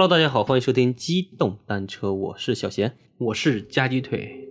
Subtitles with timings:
[0.00, 2.96] Hello，大家好，欢迎收听机动单车，我是小贤。
[3.18, 4.48] 我是夹鸡腿，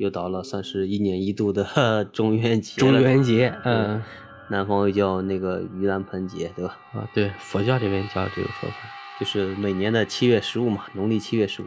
[0.00, 4.02] 又到了算是一年一度的 中元节中，元节，嗯。
[4.50, 6.76] 南方又叫那个盂兰盆节，对吧？
[6.92, 8.76] 啊，对，佛教这边叫这个说法，
[9.20, 11.66] 就是每年的七月十五嘛，农历七月十五，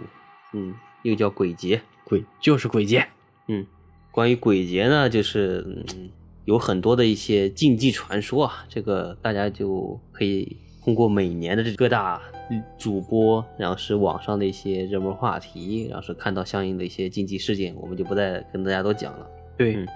[0.52, 3.08] 嗯，又叫鬼节，鬼就是鬼节，
[3.48, 3.66] 嗯，
[4.12, 5.64] 关于鬼节呢，就是
[5.98, 6.10] 嗯
[6.46, 12.22] 有很多的一些禁忌传说啊，这个大家就可以通过每年的这各大
[12.78, 19.28] 主播，然后是网上的一些热门话题，然后是看到相应的一些禁忌事件，我们就不再跟大家都讲了。
[19.58, 19.88] 对，嗯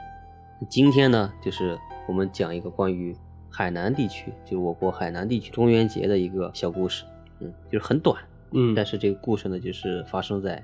[0.70, 1.78] 今天呢，就是
[2.08, 3.16] 我们讲一个关于
[3.50, 7.06] 海南地区，就是我国海南地区中元节的一个小故事，
[7.40, 8.74] 嗯，就是很短，嗯。
[8.74, 10.62] 但是这个故事呢，就是发生在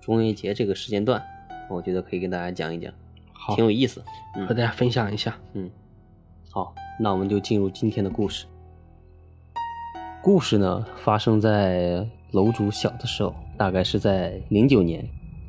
[0.00, 1.20] 中元节这个时间段，
[1.70, 2.92] 我觉得可以跟大家讲一讲，
[3.44, 4.02] 好挺有意思。
[4.36, 5.70] 嗯和大家分享一下，嗯，
[6.50, 8.46] 好，那我们就进入今天的故事。
[10.22, 15.06] 故事呢，发生在楼主小的时候，大概是在零九年。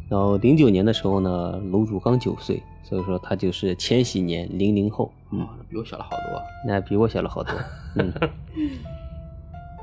[0.09, 7.53] 然后零九年的时候呢，楼主刚九岁，所以说他就是千禧年零零后，嗯，啊，比我小了好多，那比我小了好多。
[7.95, 8.13] 嗯，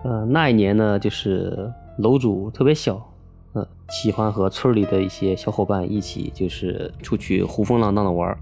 [0.05, 3.03] 呃，那一年呢，就是楼主特别小，
[3.55, 8.39] 嗯、喜欢和村里的一些小伙伴一起，就是出去胡风浪荡的玩儿。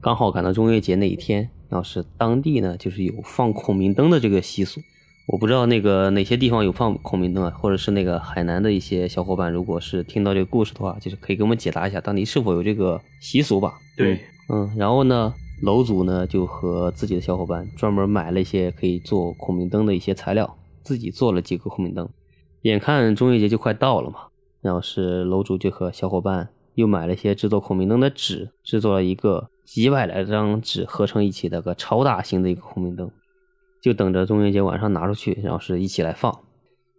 [0.00, 4.80] 刚好赶到中元节那一天，然后是当地呢，就是有放孔明灯的这个习俗。
[5.26, 13.74] 我不知道那个哪些地方有放孔明灯啊，或者是那个海南的一些小伙伴，如果是听到这个故事的话，就是可以给我们解答一下，当地是否有这个习俗吧？
[13.96, 22.08] 对，嗯，然后呢，楼主呢就和自己的小伙伴专门买了一些可以做孔明灯的一些材料，自己做了几个孔明灯。
[22.62, 24.18] 眼看中元节就快到了嘛，
[24.66, 33.08] 然后是楼主就和小伙伴又买了一些制作孔明灯的纸，制作了一个几百来张纸合成一起的个超大型的一个孔明灯，
[33.80, 36.36] 就等着中元节晚上拿出去，然后是一起来放。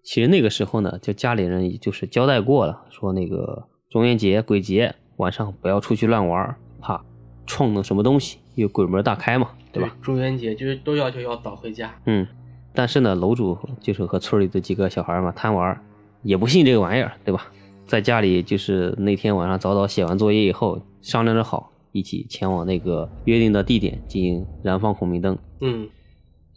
[0.02, 7.04] 其实那个时候呢，就家里人也就是交代过了，说那个中元节鬼节晚上不要出去乱玩儿，怕
[7.46, 9.94] 撞到什么东西，因为鬼门大开嘛，对吧？？
[10.02, 12.26] 中元节就是都要求要早回家，嗯，
[12.74, 15.82] 但是呢，楼主就是和村里的几个小孩嘛贪玩儿，
[16.24, 17.48] 也不信这个玩意儿，对吧？
[17.86, 25.38] 在家里就是那天晚上早早写完作业以后，商量着好，一起前往那个约定的地点进行燃放孔明灯。
[25.62, 25.88] 嗯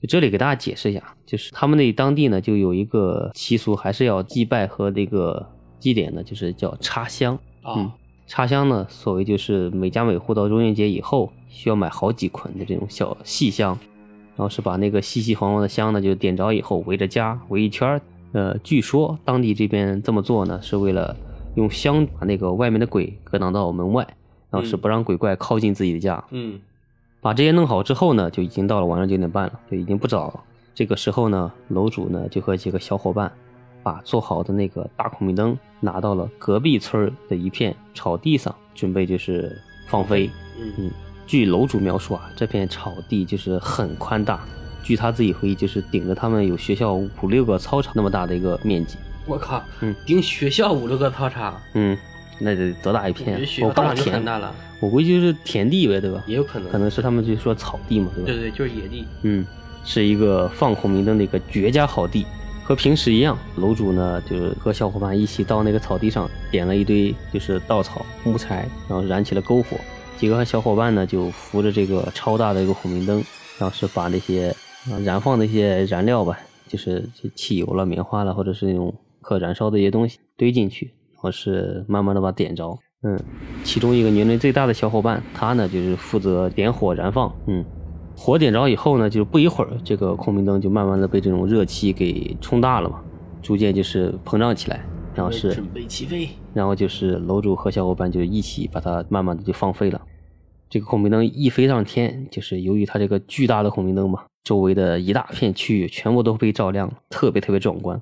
[0.01, 5.47] 就这里给大家解释一下，就是他们那当地呢就有一个习俗，还是要祭拜和那个
[5.79, 7.35] 祭典呢，就是叫插香。
[7.63, 7.93] 啊，嗯，
[8.27, 13.79] 插香呢，所谓就是每家每户到中元节以后，需要买好几捆的这种小细香，
[14.37, 18.01] 然后是把那个细细黄黄的香呢，就点着以后围着家围一圈儿。
[18.33, 21.17] 呃，据说当地这边这么做呢，是为了
[21.57, 24.07] 用香把那个外面的鬼隔挡到门外，
[24.51, 26.23] 然后是嗯不让鬼怪靠近自己的家。
[26.31, 26.61] 嗯
[27.21, 30.41] 把这些弄好之后呢，就已经到了晚上九点半了，就已经不早了。
[30.75, 33.31] 这个时候呢，楼主呢就和几个小伙伴
[33.83, 39.55] 把做好的那个大孔明灯拿到了隔壁村儿的一片草地上，准备就是
[39.89, 40.31] 放飞。
[40.59, 40.91] 嗯嗯，
[41.27, 44.41] 据楼主描述啊，这片草地就是很宽大，
[44.83, 48.97] 据他自己回忆，就是顶着他们有学校五六个操场那么大的一个面积。
[49.27, 51.97] 我靠，嗯顶学校五六个操场，嗯，
[52.39, 53.45] 那得多大一片啊？
[53.45, 56.23] 学校就很，大了，我估计就是田地呗，对吧？
[56.27, 58.27] 也有可能，可能是他们就说草地嘛，对吧？
[58.27, 59.47] 对对，就是野地，嗯，
[59.85, 62.27] 是一个放孔明灯的一个绝佳好地。
[62.63, 69.77] 和平时一样，楼主呢就是和小伙伴一起到那个草地上点了一堆就是稻草、木材，然后燃起了篝火。
[70.17, 73.25] 几个小伙伴呢就扶着这个超大的一个孔明灯，
[73.59, 74.70] 然后是把那些呃
[75.05, 82.79] 燃放的一些燃料吧，就是汽油了、棉花了，或者是那种可燃烧的一些东西堆进去，然后是慢慢的把它点着。
[83.03, 83.19] 嗯，
[83.65, 87.35] 其中一个年龄最大的小伙伴，他呢就是负责点火燃放。
[87.47, 87.65] 嗯，
[88.17, 93.01] 火点着以后呢，就不一会儿，这个孔明灯就慢慢的被这种热气给冲大了嘛，
[93.41, 94.85] 逐渐就是膨胀起来，
[95.15, 100.01] 然后是准备起飞，然后就是楼主和小伙伴就一起把它慢慢的就放飞了。
[100.69, 108.01] 这个孔明灯一飞上天，就是由于它这个巨大的孔明灯嘛，周围的一大片区域全部都被照亮了，特别特别壮观。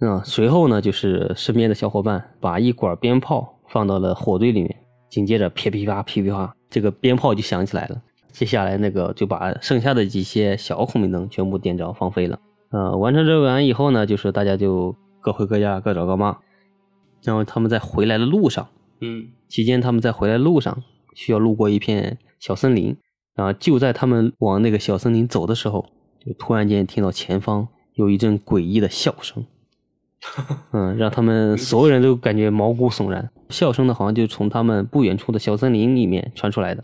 [0.00, 4.76] 嗯，随后呢，就是身边的小伙伴把一管鞭炮放到了火堆里面，
[5.08, 8.02] 紧接着噼噼啪噼噼啪，这个鞭炮就响起来了。
[8.32, 12.38] 接下来那个就把剩下的几些小孔明灯全部点着放飞了。
[12.70, 16.36] 呃，完成这个完以后呢，就是大家就各回各家，各找各妈。
[17.22, 18.68] 然后他们在回来的路上，
[19.00, 20.82] 嗯期间他们在回来的路上
[21.14, 22.96] 需要路过一片小森林，
[23.34, 25.86] 然后就在他们往那个小森林走的时候，
[26.24, 29.44] 就突然间听到前方有一阵诡异的笑声，
[30.72, 33.30] 嗯，让他们所有人都感觉毛骨悚然。
[33.50, 36.82] 笑声呢，好像就从他们不远处的小森林里面传出来的。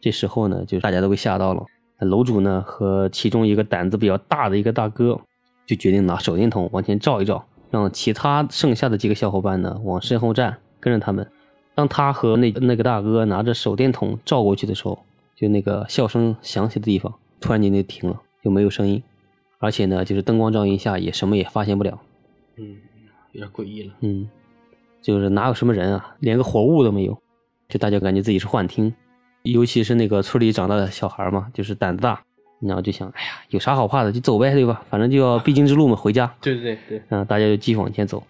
[0.00, 1.64] 这时候呢，就大家都被吓到了。
[2.00, 5.20] 楼主呢和其中一个胆子比较大的一个大哥，
[5.66, 11.30] 就决定拿手电筒往前照一照，让其他剩下的几个小伙伴呢往身后站，跟着他们。
[11.74, 14.98] 当他和那那个大哥拿着手电筒照过去的时候，
[15.40, 19.02] 就那个笑声响起的地方，突然间就停了，就没有声音，
[19.58, 21.98] 而且呢，就是灯光照映下也什么也发现不了。
[22.56, 22.76] 嗯，
[23.32, 23.94] 有点诡异了。
[24.00, 24.28] 嗯，
[25.00, 27.16] 就是哪有什么人啊，连个活物都没有，
[27.70, 28.92] 就大家感觉自己是幻听。
[29.42, 32.22] 尤其是那个村里长大的小孩嘛，就是胆子大，
[32.60, 34.84] 然后就想，哎呀，有啥好怕的，就走呗，对吧？
[34.90, 36.30] 反正就要必经之路嘛，回家。
[36.42, 38.22] 对对对，嗯，大家就继续往前走。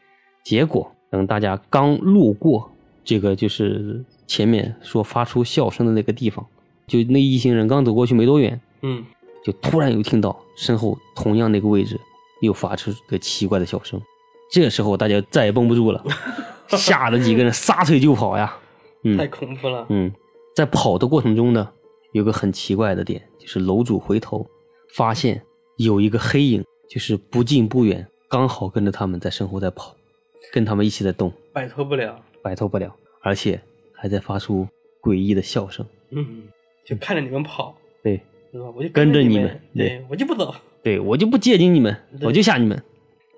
[0.44, 2.70] 结果等大家刚路过
[3.02, 6.46] 这个就是前面说发出笑声的那个地方，
[6.90, 9.04] 就那一行人刚走过去没多远，嗯，
[9.44, 11.96] 就突然又听到身后同样那个位置
[12.40, 14.02] 又发出个奇怪的笑声。
[14.50, 16.04] 这时候大家再也绷不住了，
[16.76, 18.58] 吓得几个人撒腿就跑呀。
[19.04, 19.86] 嗯，太恐怖了。
[19.88, 20.12] 嗯。
[20.56, 21.70] 在跑的过程中呢，
[22.12, 24.44] 有个很奇怪的点，就是楼主回头
[24.96, 25.40] 发现
[25.76, 29.94] 有一个黑影，就是不近不远，刚好跟着他们在身后在跑，
[30.52, 33.62] 跟他们一起在动，摆脱不了，摆脱不了，而且
[33.94, 34.66] 还在发出
[35.00, 35.86] 诡异的笑声。
[36.10, 36.42] 嗯，
[36.84, 38.20] 就看着你们跑，对，
[38.52, 38.68] 对吧？
[38.74, 42.82] 我就跟着你们，对我就不走，对我就不接近你们，我就吓你们。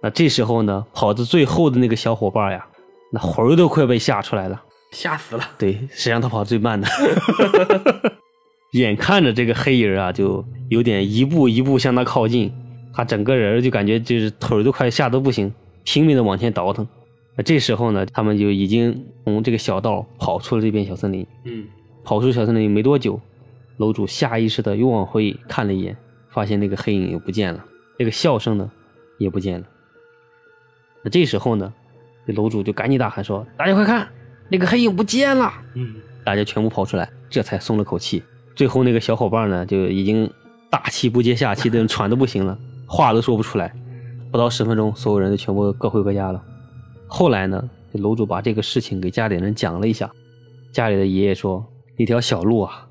[0.02, 2.66] 那这时候呢，跑到最后的那个小伙伴呀，
[3.12, 4.62] 那魂儿都快被吓出来了。
[4.90, 5.44] 吓死了！
[5.58, 6.86] 对，谁让他跑最慢的？
[8.72, 12.52] 眼看着这个黑影啊，就有点一步一步向他靠近，
[12.92, 15.52] 他整个人就感觉就是腿都快吓得不行，
[15.84, 16.86] 拼命的往前倒腾。
[17.36, 21.26] 那这时候呢，他们就已经从这个小道跑出了这片小森林。
[21.44, 21.66] 嗯，
[22.04, 23.18] 跑出小森林没多久，
[23.78, 25.96] 楼主下意识的又往回看了一眼，
[26.28, 27.64] 发现那个黑影又不见了，
[27.98, 28.70] 那个笑声呢
[29.18, 29.66] 也不见了。
[31.02, 31.72] 那这时候呢，
[32.26, 34.08] 这楼主就赶紧大喊说：“大家快看！”
[34.48, 38.22] 那个黑影不见了，嗯，大家全部跑出来，这才松了口气。
[38.54, 40.30] 最后那个小伙伴呢，就已经
[40.70, 43.74] 大气不接下气的喘的不行了， 话都说不出来。
[44.30, 46.42] 不到十分钟，所有人都全部各回各家了。
[47.06, 50.10] 后来呢，这楼主把这个事情给家里人讲了一下，
[50.70, 51.66] 家里的爷爷说，
[51.96, 52.86] 那条小路啊，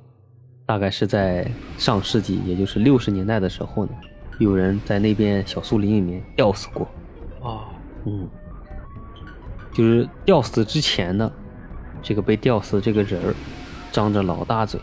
[0.72, 1.46] 大概是在
[1.78, 3.92] 上世纪，也就是六十年代的时候呢，
[4.40, 6.88] 有人在那边小树林里面吊死过。
[7.42, 7.64] 哦，
[8.06, 8.26] 嗯，
[9.74, 11.30] 就是吊死之前呢。
[12.02, 13.36] 这个被吊死这个人儿，
[13.92, 14.80] 张着老大嘴，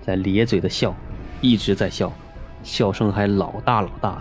[0.00, 0.96] 在咧嘴的笑，
[1.42, 2.10] 一直在笑，
[2.62, 4.16] 笑声还老大老大。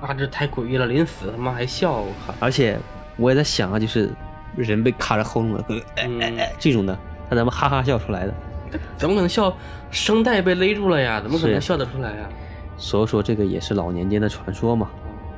[0.00, 0.86] 啊，这太诡异了！
[0.86, 2.32] 临死他妈还笑，我靠！
[2.38, 2.78] 而且
[3.16, 4.12] 我也在想啊，就是
[4.54, 5.64] 人被卡着喉咙了，
[5.96, 6.96] 哎哎哎，这种的，
[7.28, 8.34] 他怎么哈哈笑出来的？
[8.96, 9.54] 怎么可能笑？
[9.90, 12.28] 声带被勒住了呀，怎么可能笑得出来呀？
[12.76, 14.90] 所以说这个也是老年间的传说嘛，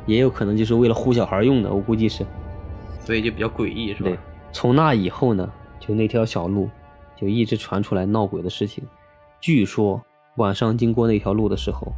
[0.06, 2.24] 也有可能就是为了唬小孩用的，我估计是。
[3.04, 4.10] 所以就比较诡异，是吧？
[4.10, 4.18] 对，
[4.52, 5.48] 从那以后呢？
[5.78, 6.68] 就那条小路，
[7.16, 8.84] 就一直传出来闹鬼的事情。
[9.40, 10.02] 据说
[10.36, 11.92] 晚上经过那条路的时候，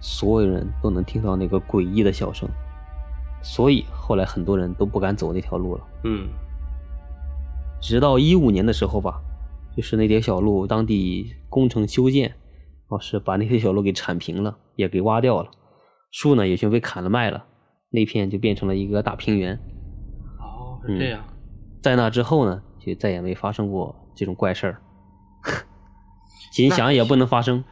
[0.00, 2.48] 所有人都能听到那个诡异的笑声。
[3.42, 5.82] 所以后来很多人都不敢走那条路了。
[6.04, 6.28] 嗯。
[7.82, 9.20] 直到一五年的时候吧，
[9.76, 12.34] 就是那条小路当地工程修建，
[12.88, 15.50] 哦，是把那条小路给铲平了，也给挖掉了，
[16.10, 17.44] 树呢也全被砍了卖了，
[17.90, 19.54] 那片就变成了一个大平原。
[20.38, 21.24] 哦，是这样。
[21.82, 22.62] 在那之后呢？
[22.84, 24.82] 就再也没发生过这种怪事儿，
[26.52, 27.64] 心想也不能发生，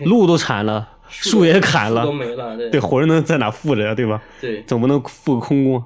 [0.00, 3.94] 路都铲了， 树也砍了，都没了，对，魂能在哪附着呀？
[3.94, 4.20] 对吧？
[4.40, 5.80] 对，总不能附个空宫。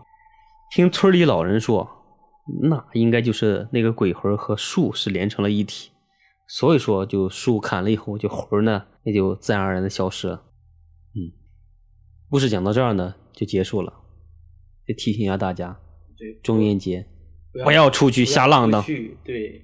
[0.71, 2.02] 听村里老人说，
[2.63, 5.91] 那应该就是那个鬼魂和树是连成了一体，
[6.47, 10.43] 所以说就树砍了以后，就魂呢也就自然而然的消失了。
[11.15, 11.31] 嗯，
[12.29, 13.93] 故事讲到这儿呢就结束了，
[14.87, 15.79] 就提醒一下大家，
[16.19, 17.07] 对，中元节。
[17.65, 19.63] 不要出去瞎浪荡，去对，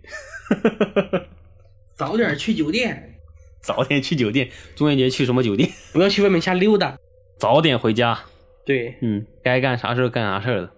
[1.96, 3.18] 早点去酒店，
[3.62, 4.50] 早点去酒店。
[4.76, 5.70] 中元节去什么酒店？
[5.94, 6.98] 不要去外面瞎溜达，
[7.38, 8.20] 早点回家。
[8.66, 10.74] 对，嗯，该干啥事干啥事了。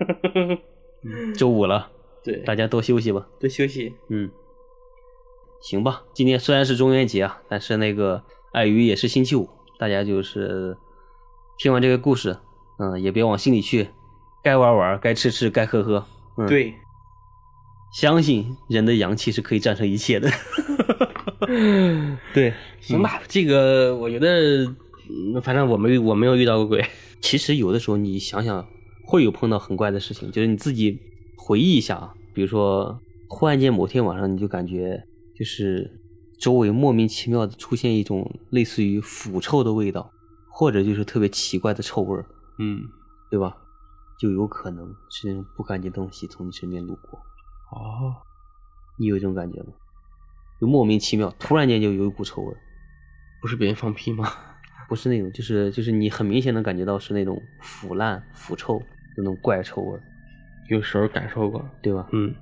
[1.36, 1.90] 周五了，
[2.22, 3.94] 对，大家多休息吧，多休息。
[4.08, 4.30] 嗯，
[5.60, 6.02] 行吧。
[6.14, 10.76] 今天虽然是中元节啊，但是那个碍于也是星期五，大家就是
[11.58, 12.36] 听完这个故事，
[12.78, 13.88] 嗯，也别往心里去，
[14.42, 16.04] 该玩玩，该吃吃，该喝喝。
[16.48, 16.74] 对，
[17.92, 20.28] 相信人的阳气是可以战胜一切的。
[22.32, 24.66] 对， 行吧，这个我觉得，
[25.42, 26.84] 反正我没我没有遇到过鬼。
[27.20, 28.66] 其实有的时候你想想，
[29.06, 30.98] 会有碰到很怪的事情，就是你自己
[31.36, 35.02] 回忆一下啊，比如说忽然间某天晚上你就感觉
[35.36, 36.00] 就是
[36.40, 40.10] 周围莫名其妙的出现一种类似于腐臭的味道，
[40.50, 42.24] 或者就是特别奇怪的臭味儿，
[42.58, 42.80] 嗯，
[43.30, 43.56] 对吧？
[44.18, 47.18] 就有可能是那种不干净东西从你身边路过。
[47.72, 48.14] 哦，
[48.98, 49.72] 你有这种感觉吗？
[50.60, 52.56] 就莫名其妙，突然间就有一股臭味儿，
[53.42, 54.24] 不是别人放屁吗？
[54.88, 60.02] 不是那种，就是就是你很明显能感觉到是那种腐烂、腐臭的那种怪臭味儿，
[60.68, 62.06] 有时候感受过，对吧？
[62.12, 62.34] 嗯，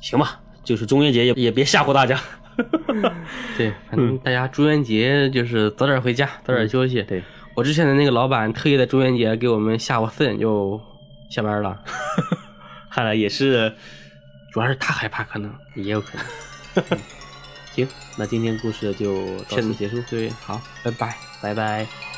[0.00, 2.18] 行吧，就是中元节也也别吓唬大家。
[3.58, 7.02] 对，反正大家中元节就是早点回家，早点休息。
[7.02, 7.22] 对，
[7.54, 10.80] 我之前的那个老板特意在中元节给我们下午四点就
[11.30, 11.82] 下班了，
[12.90, 13.74] 看来也是
[14.52, 16.26] 主要是他害怕，可能也有可能。
[16.90, 16.98] 嗯
[17.76, 20.00] 行，那今天故事就到此结束。
[20.08, 21.14] 对，好，拜拜。
[21.42, 22.15] 拜拜。